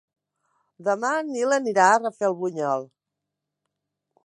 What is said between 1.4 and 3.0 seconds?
anirà a Rafelbunyol.